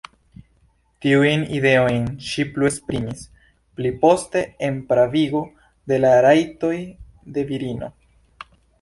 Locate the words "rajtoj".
6.29-6.77